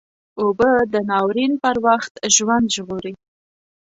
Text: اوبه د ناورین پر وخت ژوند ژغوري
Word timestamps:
اوبه 0.41 0.71
د 0.93 0.95
ناورین 1.09 1.53
پر 1.63 1.75
وخت 1.85 2.13
ژوند 2.35 2.65
ژغوري 2.75 3.13